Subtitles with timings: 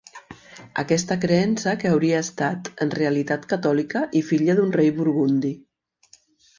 [0.83, 5.57] Aquesta creença que hauria estat, en realitat catòlica i filla d'un rei burgundi.